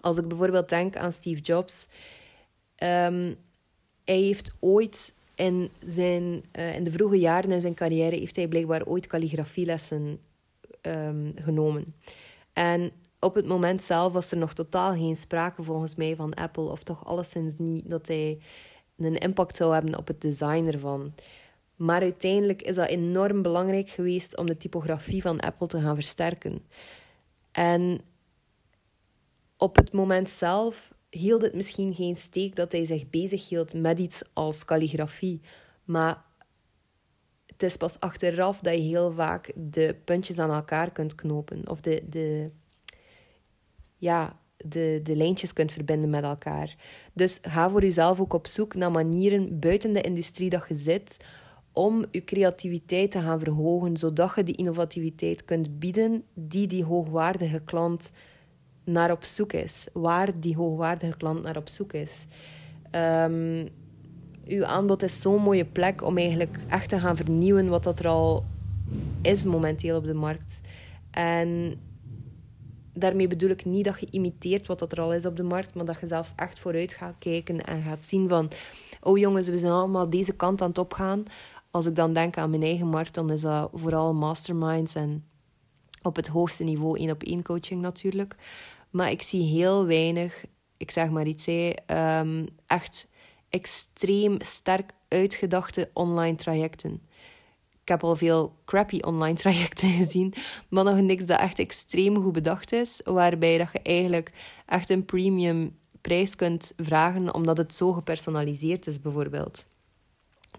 Als 0.01 0.17
ik 0.17 0.27
bijvoorbeeld 0.27 0.69
denk 0.69 0.95
aan 0.95 1.11
Steve 1.11 1.41
Jobs, 1.41 1.87
um, 2.83 3.35
hij 4.05 4.19
heeft 4.19 4.55
ooit 4.59 5.13
in, 5.35 5.69
zijn, 5.83 6.43
uh, 6.57 6.75
in 6.75 6.83
de 6.83 6.91
vroege 6.91 7.19
jaren 7.19 7.51
in 7.51 7.61
zijn 7.61 7.73
carrière 7.73 8.15
heeft 8.15 8.35
hij 8.35 8.47
blijkbaar 8.47 8.85
ooit 8.85 9.07
calligrafielessen 9.07 10.19
um, 10.81 11.31
genomen. 11.35 11.93
En 12.53 12.91
op 13.19 13.35
het 13.35 13.45
moment 13.45 13.83
zelf 13.83 14.13
was 14.13 14.31
er 14.31 14.37
nog 14.37 14.53
totaal 14.53 14.93
geen 14.93 15.15
sprake 15.15 15.63
volgens 15.63 15.95
mij 15.95 16.15
van 16.15 16.33
Apple, 16.33 16.69
of 16.69 16.83
toch 16.83 17.05
alleszins 17.05 17.53
niet 17.57 17.89
dat 17.89 18.07
hij 18.07 18.39
een 18.97 19.17
impact 19.17 19.55
zou 19.55 19.73
hebben 19.73 19.97
op 19.97 20.07
het 20.07 20.21
design 20.21 20.65
ervan. 20.65 21.13
Maar 21.79 22.01
uiteindelijk 22.01 22.61
is 22.61 22.75
dat 22.75 22.87
enorm 22.87 23.41
belangrijk 23.41 23.89
geweest 23.89 24.37
om 24.37 24.45
de 24.45 24.57
typografie 24.57 25.21
van 25.21 25.39
Apple 25.39 25.67
te 25.67 25.81
gaan 25.81 25.95
versterken. 25.95 26.65
En 27.51 28.01
op 29.57 29.75
het 29.75 29.93
moment 29.93 30.29
zelf 30.29 30.93
hield 31.09 31.41
het 31.41 31.53
misschien 31.53 31.93
geen 31.93 32.15
steek 32.15 32.55
dat 32.55 32.71
hij 32.71 32.85
zich 32.85 33.09
bezig 33.09 33.49
hield 33.49 33.73
met 33.73 33.99
iets 33.99 34.21
als 34.33 34.65
calligrafie. 34.65 35.41
Maar 35.83 36.23
het 37.45 37.63
is 37.63 37.77
pas 37.77 37.99
achteraf 37.99 38.59
dat 38.59 38.73
je 38.73 38.79
heel 38.79 39.11
vaak 39.11 39.51
de 39.55 39.95
puntjes 40.05 40.39
aan 40.39 40.51
elkaar 40.51 40.91
kunt 40.91 41.15
knopen. 41.15 41.69
Of 41.69 41.81
de, 41.81 42.03
de, 42.09 42.49
ja, 43.97 44.39
de, 44.57 44.99
de 45.03 45.15
lijntjes 45.15 45.53
kunt 45.53 45.71
verbinden 45.71 46.09
met 46.09 46.23
elkaar. 46.23 46.75
Dus 47.13 47.39
ga 47.41 47.69
voor 47.69 47.81
jezelf 47.81 48.19
ook 48.19 48.33
op 48.33 48.47
zoek 48.47 48.75
naar 48.75 48.91
manieren 48.91 49.59
buiten 49.59 49.93
de 49.93 50.01
industrie 50.01 50.49
dat 50.49 50.65
je 50.67 50.75
zit 50.75 51.19
om 51.79 52.05
je 52.11 52.23
creativiteit 52.23 53.11
te 53.11 53.19
gaan 53.19 53.39
verhogen, 53.39 53.97
zodat 53.97 54.31
je 54.35 54.43
die 54.43 54.55
innovativiteit 54.55 55.45
kunt 55.45 55.79
bieden 55.79 56.23
die 56.33 56.67
die 56.67 56.83
hoogwaardige 56.83 57.61
klant 57.65 58.11
naar 58.83 59.11
op 59.11 59.23
zoek 59.23 59.53
is. 59.53 59.87
Waar 59.93 60.39
die 60.39 60.55
hoogwaardige 60.55 61.17
klant 61.17 61.43
naar 61.43 61.57
op 61.57 61.69
zoek 61.69 61.93
is. 61.93 62.25
Um, 62.91 63.67
uw 64.47 64.65
aanbod 64.65 65.03
is 65.03 65.21
zo'n 65.21 65.41
mooie 65.41 65.65
plek 65.65 66.03
om 66.03 66.17
eigenlijk 66.17 66.59
echt 66.67 66.89
te 66.89 66.99
gaan 66.99 67.15
vernieuwen 67.15 67.69
wat 67.69 67.83
dat 67.83 67.99
er 67.99 68.07
al 68.07 68.45
is 69.21 69.43
momenteel 69.43 69.97
op 69.97 70.05
de 70.05 70.13
markt. 70.13 70.61
En 71.11 71.79
daarmee 72.93 73.27
bedoel 73.27 73.49
ik 73.49 73.65
niet 73.65 73.85
dat 73.85 73.99
je 73.99 74.07
imiteert 74.11 74.67
wat 74.67 74.79
dat 74.79 74.91
er 74.91 75.01
al 75.01 75.13
is 75.13 75.25
op 75.25 75.35
de 75.35 75.43
markt, 75.43 75.75
maar 75.75 75.85
dat 75.85 75.99
je 75.99 76.07
zelfs 76.07 76.33
echt 76.35 76.59
vooruit 76.59 76.93
gaat 76.93 77.15
kijken 77.19 77.65
en 77.65 77.81
gaat 77.81 78.05
zien 78.05 78.27
van, 78.27 78.51
oh 79.01 79.17
jongens, 79.17 79.47
we 79.47 79.57
zijn 79.57 79.71
allemaal 79.71 80.09
deze 80.09 80.33
kant 80.33 80.61
aan 80.61 80.69
het 80.69 80.77
opgaan. 80.77 81.23
Als 81.71 81.85
ik 81.85 81.95
dan 81.95 82.13
denk 82.13 82.37
aan 82.37 82.49
mijn 82.49 82.63
eigen 82.63 82.87
markt, 82.87 83.13
dan 83.13 83.29
is 83.29 83.41
dat 83.41 83.69
vooral 83.73 84.13
masterminds 84.13 84.95
en 84.95 85.29
op 86.01 86.15
het 86.15 86.27
hoogste 86.27 86.63
niveau 86.63 86.99
één 86.99 87.11
op 87.11 87.23
één 87.23 87.43
coaching 87.43 87.81
natuurlijk. 87.81 88.35
Maar 88.89 89.11
ik 89.11 89.21
zie 89.21 89.43
heel 89.43 89.85
weinig, 89.85 90.45
ik 90.77 90.91
zeg 90.91 91.09
maar 91.09 91.27
iets, 91.27 91.47
um, 91.47 92.47
echt 92.65 93.07
extreem 93.49 94.35
sterk 94.41 94.91
uitgedachte 95.07 95.89
online 95.93 96.35
trajecten. 96.35 97.01
Ik 97.81 97.95
heb 97.95 98.03
al 98.03 98.15
veel 98.15 98.55
crappy 98.65 98.99
online 98.99 99.37
trajecten 99.37 99.89
gezien, 100.03 100.33
maar 100.69 100.83
nog 100.83 100.99
niks 100.99 101.25
dat 101.25 101.39
echt 101.39 101.59
extreem 101.59 102.21
goed 102.21 102.33
bedacht 102.33 102.71
is, 102.71 103.01
waarbij 103.03 103.57
dat 103.57 103.69
je 103.71 103.79
eigenlijk 103.81 104.31
echt 104.65 104.89
een 104.89 105.05
premium 105.05 105.77
prijs 106.01 106.35
kunt 106.35 106.73
vragen 106.77 107.33
omdat 107.33 107.57
het 107.57 107.75
zo 107.75 107.91
gepersonaliseerd 107.91 108.87
is, 108.87 109.01
bijvoorbeeld. 109.01 109.65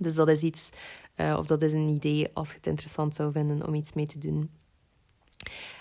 Dus 0.00 0.14
dat 0.14 0.28
is 0.28 0.42
iets, 0.42 0.68
uh, 1.16 1.36
of 1.38 1.46
dat 1.46 1.62
is 1.62 1.72
een 1.72 1.88
idee 1.88 2.28
als 2.32 2.48
je 2.48 2.56
het 2.56 2.66
interessant 2.66 3.14
zou 3.14 3.32
vinden 3.32 3.66
om 3.66 3.74
iets 3.74 3.92
mee 3.92 4.06
te 4.06 4.18
doen. 4.18 4.50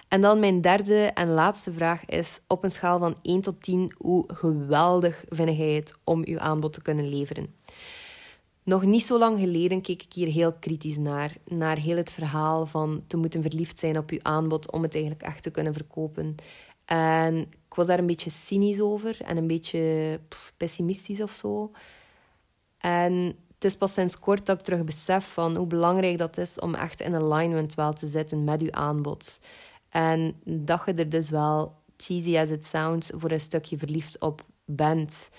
En 0.08 0.22
dan 0.22 0.40
mijn 0.40 0.62
derde 0.62 0.96
en 1.04 1.30
laatste 1.30 1.74
vraag 1.74 2.06
is: 2.06 2.40
op 2.48 2.64
een 2.64 2.72
schaal 2.72 3.00
van 3.00 3.16
1 3.22 3.42
tot 3.42 3.62
10, 3.62 3.94
hoe 3.98 4.30
geweldig 4.34 5.24
vind 5.30 5.58
jij 5.58 5.74
het 5.74 5.96
om 6.04 6.22
uw 6.26 6.40
aanbod 6.40 6.74
te 6.74 6.82
kunnen 6.82 7.10
leveren? 7.10 7.56
Nog 8.64 8.86
niet 8.86 9.04
zo 9.04 9.18
lang 9.18 9.40
geleden 9.40 9.82
keek 9.82 10.04
ik 10.04 10.14
hier 10.14 10.28
heel 10.28 10.54
kritisch 10.54 10.98
naar. 10.98 11.36
Naar 11.46 11.78
heel 11.78 11.98
het 11.98 12.12
verhaal 12.12 12.66
van 12.66 13.04
te 13.08 13.18
moeten 13.18 13.42
verliefd 13.42 13.80
zijn 13.80 13.98
op 13.98 14.10
uw 14.10 14.20
aanbod 14.22 14.72
om 14.72 14.82
het 14.82 14.94
eigenlijk 14.94 15.24
echt 15.24 15.44
te 15.44 15.52
kunnen 15.52 15.74
verkopen. 15.74 16.36
En 16.86 17.38
ik 17.40 17.76
was 17.76 17.88
daar 17.88 18.00
een 18.00 18.06
beetje 18.06 18.30
cynisch 18.30 18.82
over 18.82 19.22
en 19.22 19.38
een 19.38 19.48
beetje 19.48 20.20
pessimistisch 20.58 21.22
of 21.22 21.32
zo. 21.32 21.72
En 22.78 23.36
het 23.60 23.72
is 23.72 23.78
pas 23.78 23.94
sinds 23.94 24.20
kort 24.20 24.46
dat 24.46 24.60
ik 24.60 24.66
terug 24.66 24.84
besef 24.84 25.34
van 25.34 25.56
hoe 25.56 25.68
belangrijk 25.68 26.18
dat 26.18 26.38
is 26.38 26.60
om 26.60 26.76
echt 26.76 27.02
in 27.02 27.16
alignment 27.16 27.74
wel 27.74 27.94
te 27.94 28.08
zitten 28.08 28.44
met 28.44 28.62
uw 28.62 28.72
aanbod. 28.72 29.40
En 29.90 30.36
dat 30.44 30.82
je 30.86 30.94
er 30.94 31.10
dus 31.10 31.30
wel, 31.30 31.76
cheesy 31.98 32.38
as 32.38 32.50
it 32.50 32.66
sounds, 32.66 33.12
voor 33.14 33.32
een 33.32 33.40
stukje 33.40 33.78
verliefd 33.78 34.20
op 34.20 34.42
bent. 34.66 35.30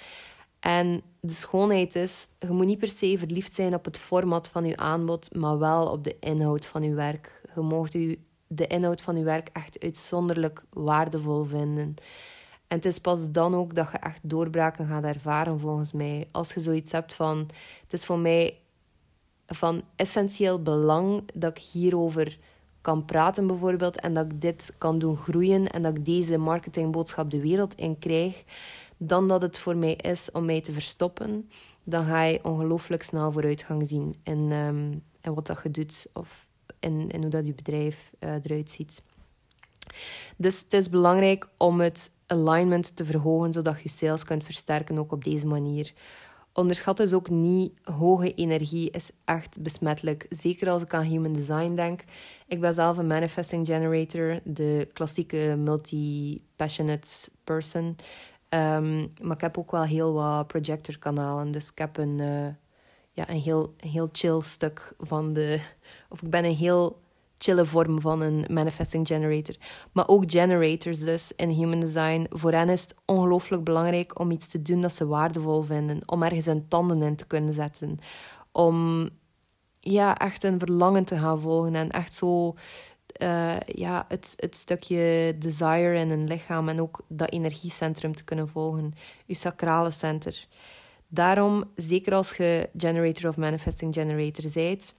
En 0.59 1.03
de 1.21 1.33
schoonheid 1.33 1.95
is, 1.95 2.29
je 2.39 2.47
moet 2.47 2.67
niet 2.67 2.79
per 2.79 2.89
se 2.89 3.19
verliefd 3.19 3.55
zijn 3.55 3.75
op 3.75 3.85
het 3.85 3.99
format 3.99 4.49
van 4.49 4.65
je 4.65 4.77
aanbod, 4.77 5.35
maar 5.35 5.59
wel 5.59 5.87
op 5.87 6.05
de 6.05 6.17
inhoud 6.19 6.67
van 6.67 6.83
je 6.83 6.95
werk. 6.95 7.43
Je 7.55 7.61
mag 7.61 7.89
de 8.47 8.67
inhoud 8.67 9.03
van 9.03 9.17
je 9.17 9.25
werk 9.25 9.49
echt 9.53 9.83
uitzonderlijk 9.83 10.65
waardevol 10.71 11.45
vinden. 11.45 11.95
En 12.71 12.77
het 12.77 12.85
is 12.85 12.99
pas 12.99 13.31
dan 13.31 13.55
ook 13.55 13.75
dat 13.75 13.89
je 13.93 13.99
echt 13.99 14.21
doorbraken 14.23 14.87
gaat 14.87 15.05
ervaren, 15.05 15.61
volgens 15.61 15.93
mij. 15.93 16.29
Als 16.31 16.55
je 16.55 16.61
zoiets 16.61 16.93
hebt 16.93 17.15
van: 17.15 17.39
het 17.83 17.93
is 17.93 18.05
voor 18.05 18.19
mij 18.19 18.59
van 19.47 19.83
essentieel 19.97 20.63
belang 20.63 21.23
dat 21.35 21.51
ik 21.51 21.63
hierover 21.63 22.39
kan 22.81 23.05
praten 23.05 23.47
bijvoorbeeld 23.47 24.01
en 24.01 24.15
dat 24.15 24.25
ik 24.25 24.41
dit 24.41 24.75
kan 24.79 24.99
doen 24.99 25.17
groeien 25.17 25.71
en 25.71 25.83
dat 25.83 25.97
ik 25.97 26.05
deze 26.05 26.39
marketingboodschap 26.39 27.31
de 27.31 27.41
wereld 27.41 27.75
in 27.75 27.99
krijg, 27.99 28.45
dan 28.97 29.29
dat 29.29 29.43
het 29.43 29.59
voor 29.59 29.77
mij 29.77 29.95
is 29.95 30.31
om 30.31 30.45
mij 30.45 30.61
te 30.61 30.73
verstoppen, 30.73 31.51
dan 31.85 32.05
ga 32.05 32.23
je 32.23 32.45
ongelooflijk 32.45 33.03
snel 33.03 33.33
vooruitgang 33.33 33.89
zien 33.89 34.15
in, 34.23 34.53
um, 34.53 35.03
wat 35.35 35.47
dat 35.47 35.61
je 35.63 35.71
doet 35.71 36.07
of 36.13 36.49
in, 36.81 37.09
in 37.09 37.21
hoe 37.21 37.31
dat 37.31 37.47
je 37.47 37.55
bedrijf 37.55 38.13
uh, 38.21 38.35
eruit 38.43 38.71
ziet. 38.71 39.03
Dus 40.37 40.61
het 40.61 40.73
is 40.73 40.89
belangrijk 40.89 41.49
om 41.57 41.81
het 41.81 42.11
alignment 42.31 42.97
te 42.97 43.05
verhogen, 43.05 43.53
zodat 43.53 43.81
je 43.83 43.89
sales 43.89 44.25
kunt 44.25 44.45
versterken 44.45 44.99
ook 44.99 45.13
op 45.13 45.25
deze 45.25 45.47
manier. 45.47 45.93
Onderschat 46.53 46.97
dus 46.97 47.13
ook 47.13 47.29
niet, 47.29 47.73
hoge 47.85 48.35
energie 48.35 48.91
is 48.91 49.11
echt 49.25 49.63
besmettelijk. 49.63 50.27
Zeker 50.29 50.69
als 50.69 50.83
ik 50.83 50.95
aan 50.95 51.05
human 51.05 51.33
design 51.33 51.75
denk. 51.75 52.05
Ik 52.47 52.61
ben 52.61 52.75
zelf 52.75 52.99
een 52.99 53.07
manifesting 53.07 53.67
generator, 53.67 54.41
de 54.45 54.89
klassieke 54.93 55.55
multi-passionate 55.59 57.09
person. 57.45 57.97
Ehm, 58.49 59.07
maar 59.23 59.37
ik 59.37 59.41
heb 59.41 59.59
ook 59.59 59.71
wel 59.71 59.83
heel 59.83 60.13
wat 60.13 60.47
projector 60.47 60.99
kanalen. 60.99 61.51
Dus 61.51 61.71
ik 61.71 61.79
heb 61.79 61.97
een, 61.97 62.19
uh, 62.19 62.47
ja, 63.13 63.29
een, 63.29 63.41
heel, 63.41 63.75
een 63.77 63.89
heel 63.89 64.09
chill 64.13 64.41
stuk 64.41 64.95
van 64.99 65.33
de... 65.33 65.61
Of 66.09 66.23
ik 66.23 66.31
ben 66.31 66.45
een 66.45 66.57
heel 66.57 67.01
chille 67.43 67.65
vorm 67.65 68.01
van 68.01 68.21
een 68.21 68.45
manifesting 68.49 69.07
generator. 69.07 69.55
Maar 69.93 70.09
ook 70.09 70.31
generators 70.31 71.01
dus 71.01 71.33
in 71.37 71.49
human 71.49 71.81
design. 71.81 72.27
Voor 72.31 72.53
hen 72.53 72.69
is 72.69 72.81
het 72.81 72.95
ongelooflijk 73.05 73.65
belangrijk 73.65 74.19
om 74.19 74.31
iets 74.31 74.49
te 74.49 74.63
doen 74.63 74.81
dat 74.81 74.93
ze 74.93 75.07
waardevol 75.07 75.63
vinden. 75.63 76.01
Om 76.07 76.23
ergens 76.23 76.47
hun 76.47 76.69
tanden 76.69 77.03
in 77.03 77.17
te 77.17 77.27
kunnen 77.27 77.53
zetten. 77.53 77.99
Om 78.53 79.09
ja, 79.81 80.17
echt 80.17 80.45
een 80.45 80.59
verlangen 80.59 81.05
te 81.05 81.19
gaan 81.19 81.41
volgen. 81.41 81.75
En 81.75 81.91
echt 81.91 82.15
zo 82.15 82.55
uh, 83.23 83.57
ja, 83.67 84.05
het, 84.09 84.35
het 84.37 84.57
stukje 84.57 85.35
desire 85.39 85.99
in 85.99 86.11
hun 86.11 86.27
lichaam. 86.27 86.69
En 86.69 86.81
ook 86.81 87.01
dat 87.09 87.31
energiecentrum 87.31 88.15
te 88.15 88.25
kunnen 88.25 88.49
volgen. 88.49 88.93
Je 89.27 89.35
sacrale 89.35 89.91
center. 89.91 90.47
Daarom, 91.09 91.65
zeker 91.75 92.15
als 92.15 92.37
je 92.37 92.71
generator 92.77 93.31
of 93.31 93.37
manifesting 93.37 93.95
generator 93.95 94.51
bent, 94.55 94.95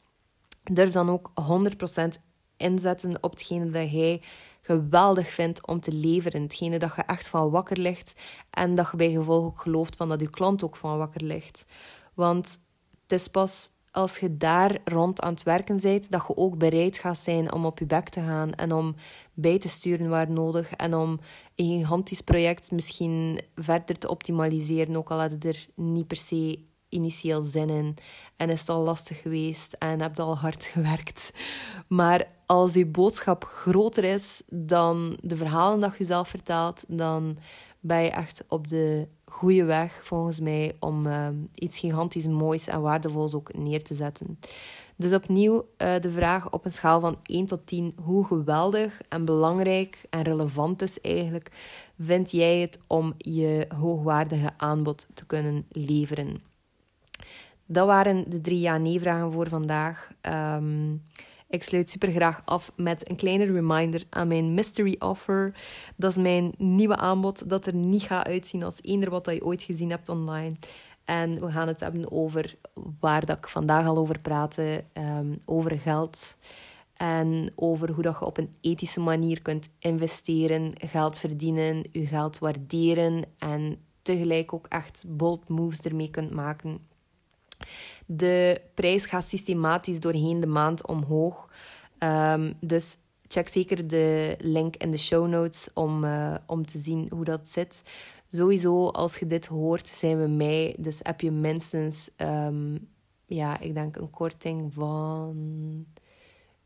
durf 0.64 0.92
dan 0.92 1.10
ook 1.10 1.32
100% 1.42 2.31
inzetten 2.62 3.24
op 3.24 3.32
hetgene 3.32 3.70
dat 3.70 3.92
jij 3.92 4.22
geweldig 4.62 5.30
vindt 5.30 5.68
om 5.68 5.80
te 5.80 5.92
leveren. 5.92 6.42
Hetgene 6.42 6.80
dat 6.80 6.96
je 6.96 7.02
echt 7.02 7.30
van 7.30 7.50
wakker 7.50 7.78
ligt. 7.78 8.14
En 8.50 8.76
dat 8.76 8.88
je 8.92 8.98
bij 8.98 9.12
gevolg 9.12 9.46
ook 9.46 9.62
gelooft 9.62 9.96
van 9.96 10.10
dat 10.10 10.20
je 10.20 10.30
klant 10.30 10.64
ook 10.64 10.76
van 10.76 10.98
wakker 10.98 11.24
ligt. 11.24 11.66
Want 12.14 12.60
het 13.02 13.20
is 13.20 13.28
pas 13.28 13.70
als 13.92 14.18
je 14.18 14.38
daar 14.38 14.78
rond 14.84 15.22
aan 15.22 15.34
het 15.34 15.44
werken 15.44 15.82
bent, 15.82 16.12
dat 16.12 16.24
je 16.28 16.38
ook 16.38 16.58
bereid 16.58 16.98
gaat 16.98 17.18
zijn 17.18 17.54
om 17.54 17.66
op 17.66 17.80
je 17.80 17.86
bek 17.86 18.10
te 18.10 18.20
gaan 18.20 18.54
en 18.54 18.72
om 18.72 18.96
bij 19.34 19.60
te 19.60 19.70
sturen 19.70 20.10
waar 20.10 20.32
nodig 20.32 20.72
en 20.72 20.96
om 20.96 21.20
een 21.56 21.78
gigantisch 21.78 22.22
project 22.22 22.72
misschien 22.72 23.42
verder 23.56 23.98
te 23.98 24.10
optimaliseren, 24.10 24.96
ook 24.96 25.12
al 25.12 25.20
had 25.20 25.32
je 25.40 25.48
er 25.48 25.68
niet 25.76 26.08
per 26.08 26.18
se 26.18 26.60
initieel 26.90 27.42
zin 27.42 27.70
in 27.70 27.98
en 28.38 28.50
is 28.50 28.60
het 28.60 28.70
al 28.70 28.84
lastig 28.84 29.22
geweest 29.22 29.74
en 29.74 30.02
heb 30.02 30.16
je 30.16 30.22
al 30.22 30.38
hard 30.38 30.64
gewerkt. 30.74 31.32
Maar 31.88 32.28
als 32.52 32.74
je 32.74 32.86
boodschap 32.86 33.44
groter 33.44 34.04
is 34.04 34.42
dan 34.50 35.18
de 35.22 35.36
verhalen 35.36 35.80
dat 35.80 35.98
je 35.98 36.04
zelf 36.04 36.28
vertelt, 36.28 36.84
dan 36.88 37.38
ben 37.80 38.02
je 38.02 38.10
echt 38.10 38.44
op 38.48 38.68
de 38.68 39.08
goede 39.26 39.64
weg, 39.64 40.00
volgens 40.04 40.40
mij, 40.40 40.76
om 40.80 41.06
uh, 41.06 41.28
iets 41.54 41.80
gigantisch 41.80 42.28
moois 42.28 42.68
en 42.68 42.82
waardevols 42.82 43.34
ook 43.34 43.54
neer 43.54 43.84
te 43.84 43.94
zetten. 43.94 44.40
Dus 44.96 45.14
opnieuw 45.14 45.66
uh, 45.78 46.00
de 46.00 46.12
vraag 46.12 46.52
op 46.52 46.66
een 46.66 46.72
schaal 46.72 47.00
van 47.00 47.18
1 47.24 47.46
tot 47.46 47.68
10, 47.68 47.94
hoe 48.04 48.26
geweldig 48.26 49.02
en 49.10 49.26
belangrijk 49.26 50.06
en 50.10 50.22
relevant 50.22 50.80
dus 50.80 51.02
eigenlijk 51.02 51.52
vind 52.00 52.32
jij 52.32 52.60
het 52.60 52.80
om 52.88 53.14
je 53.18 53.68
hoogwaardige 53.78 54.50
aanbod 54.58 55.08
te 55.14 55.26
kunnen 55.26 55.66
leveren? 55.70 56.42
Dat 57.66 57.88
waren 57.88 58.30
de 58.30 58.42
drie 58.42 58.60
ja-nee-vragen 58.60 59.32
voor 59.32 59.50
vandaag. 59.50 60.12
Um, 60.22 61.02
ik 61.52 61.64
sluit 61.64 61.90
super 61.90 62.12
graag 62.12 62.42
af 62.46 62.72
met 62.76 63.10
een 63.10 63.16
kleine 63.16 63.46
reminder 63.46 64.04
aan 64.10 64.28
mijn 64.28 64.54
mystery 64.54 64.96
offer. 65.00 65.54
Dat 65.96 66.12
is 66.12 66.18
mijn 66.18 66.54
nieuwe 66.58 66.96
aanbod 66.96 67.50
dat 67.50 67.66
er 67.66 67.76
niet 67.76 68.02
gaat 68.02 68.26
uitzien 68.26 68.64
als 68.64 68.80
eender 68.82 69.10
wat 69.10 69.26
je 69.26 69.46
ooit 69.46 69.64
gezien 69.64 69.90
hebt 69.90 70.10
online. 70.10 70.56
En 71.06 71.40
we 71.40 71.52
gaan 71.52 71.68
het 71.68 71.80
hebben 71.80 72.12
over 72.12 72.56
waar 73.00 73.26
dat 73.26 73.38
ik 73.38 73.48
vandaag 73.48 73.88
al 73.88 73.98
over 73.98 74.20
praatte, 74.20 74.84
um, 74.94 75.40
over 75.46 75.80
geld. 75.80 76.36
En 76.94 77.52
over 77.56 77.92
hoe 77.92 78.04
dat 78.04 78.18
je 78.20 78.26
op 78.26 78.38
een 78.38 78.56
ethische 78.62 79.00
manier 79.00 79.42
kunt 79.42 79.70
investeren, 79.80 80.74
geld 80.76 81.18
verdienen, 81.18 81.84
je 81.92 82.06
geld 82.06 82.40
waarderen 82.40 83.24
en 83.38 83.78
tegelijk 84.02 84.54
ook 84.54 84.68
echt 84.68 85.04
bold 85.08 85.50
moves 85.50 85.82
ermee 85.82 86.10
kunt 86.10 86.32
maken. 86.32 86.80
De 88.06 88.62
prijs 88.74 89.06
gaat 89.06 89.24
systematisch 89.24 90.00
doorheen 90.00 90.40
de 90.40 90.48
maand 90.48 90.88
omhoog. 90.88 91.50
Um, 92.00 92.54
dus 92.60 92.98
check 93.28 93.48
zeker 93.50 93.88
de 93.88 94.36
link 94.40 94.76
in 94.76 94.92
de 94.92 94.98
show 94.98 95.28
notes 95.28 95.70
om, 95.74 96.04
uh, 96.04 96.36
om 96.46 96.66
te 96.66 96.78
zien 96.78 97.08
hoe 97.10 97.24
dat 97.24 97.50
zit. 97.50 97.84
Sowieso, 98.30 98.88
als 98.88 99.18
je 99.18 99.26
dit 99.26 99.46
hoort, 99.46 99.88
zijn 99.88 100.20
we 100.20 100.28
mei. 100.28 100.76
Dus 100.78 101.00
heb 101.04 101.22
je 101.22 101.32
minstens, 101.32 102.10
um, 102.18 102.88
ja, 103.26 103.60
ik 103.60 103.74
denk 103.74 103.96
een 103.96 104.10
korting 104.10 104.74
van 104.74 105.86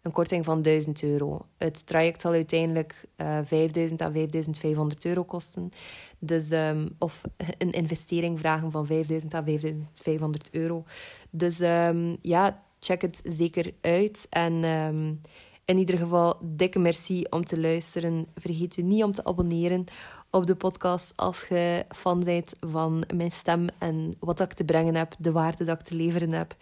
een 0.06 0.12
korting 0.12 0.46
van 0.46 0.62
1000 0.62 1.04
euro. 1.04 1.46
Het 1.58 1.86
traject 1.86 2.22
zal 2.22 2.32
uiteindelijk 2.32 3.06
uh, 3.18 3.40
5000 3.44 4.02
à 4.02 4.12
5500 4.12 5.06
euro 5.06 5.24
kosten. 5.24 5.70
Dus, 6.20 6.52
um, 6.52 6.90
of 7.00 7.22
een 7.58 7.72
investering 7.72 8.40
vragen 8.40 8.72
van 8.72 8.86
5000 8.86 9.34
à 9.34 9.44
5500 9.44 10.50
euro. 10.52 10.84
Dus 11.30 11.60
um, 11.60 12.18
ja, 12.22 12.64
check 12.80 13.02
het 13.02 13.22
zeker 13.24 13.74
uit. 13.82 14.28
En 14.30 14.64
um, 14.64 15.20
in 15.66 15.78
ieder 15.78 15.98
geval, 15.98 16.38
dikke 16.42 16.80
merci 16.80 17.24
om 17.30 17.46
te 17.46 17.60
luisteren. 17.60 18.28
Vergeet 18.36 18.76
je 18.76 18.84
niet 18.84 19.04
om 19.04 19.14
te 19.14 19.26
abonneren 19.26 19.86
op 20.32 20.46
de 20.46 20.56
podcast 20.56 21.14
als 21.16 21.46
je 21.50 21.86
fan 21.90 22.24
bent 22.24 22.54
van 22.60 23.04
mijn 23.14 23.32
stem 23.32 23.68
en 23.78 24.16
wat 24.20 24.40
ik 24.40 24.54
te 24.54 24.64
brengen 24.64 24.96
heb, 24.96 25.16
de 25.20 25.32
waarde 25.32 25.64
dat 25.64 25.80
ik 25.80 25.86
te 25.86 25.96
leveren 25.96 26.32
heb. 26.32 26.56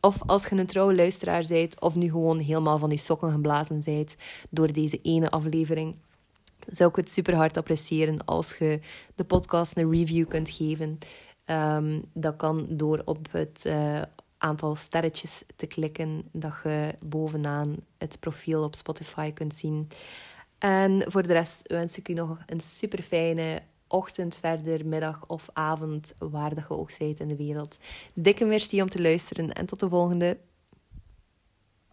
Of 0.00 0.22
als 0.26 0.46
je 0.46 0.56
een 0.56 0.66
trouwe 0.66 0.94
luisteraar 0.94 1.44
bent 1.48 1.80
of 1.80 1.94
nu 1.94 2.10
gewoon 2.10 2.38
helemaal 2.38 2.78
van 2.78 2.88
die 2.88 2.98
sokken 2.98 3.32
geblazen 3.32 3.82
bent 3.84 4.16
door 4.50 4.72
deze 4.72 5.00
ene 5.02 5.30
aflevering. 5.30 5.96
Zou 6.66 6.90
ik 6.90 6.96
het 6.96 7.10
super 7.10 7.34
hard 7.34 7.56
appreciëren 7.56 8.24
als 8.24 8.56
je 8.58 8.80
de 9.14 9.24
podcast 9.24 9.76
een 9.76 9.90
review 9.90 10.28
kunt 10.28 10.50
geven. 10.50 10.98
Um, 11.46 12.04
dat 12.12 12.36
kan 12.36 12.66
door 12.68 13.02
op 13.04 13.26
het 13.30 13.64
uh, 13.66 14.02
aantal 14.38 14.76
sterretjes 14.76 15.42
te 15.56 15.66
klikken 15.66 16.24
dat 16.32 16.54
je 16.62 16.94
bovenaan 17.00 17.76
het 17.98 18.20
profiel 18.20 18.62
op 18.62 18.74
Spotify 18.74 19.32
kunt 19.32 19.54
zien. 19.54 19.88
En 20.58 21.02
voor 21.06 21.22
de 21.22 21.32
rest 21.32 21.60
wens 21.62 21.98
ik 21.98 22.08
u 22.08 22.12
nog 22.12 22.38
een 22.46 22.60
super 22.60 23.02
fijne 23.02 23.62
ochtend 23.90 24.36
verder, 24.36 24.86
middag 24.86 25.24
of 25.26 25.48
avond, 25.52 26.14
waar 26.18 26.54
dat 26.54 26.64
je 26.68 26.76
ook 26.76 26.90
zijt 26.90 27.20
in 27.20 27.28
de 27.28 27.36
wereld. 27.36 27.78
Dikke 28.14 28.44
merci 28.44 28.82
om 28.82 28.88
te 28.88 29.02
luisteren 29.02 29.52
en 29.52 29.66
tot 29.66 29.80
de 29.80 29.88
volgende. 29.88 30.38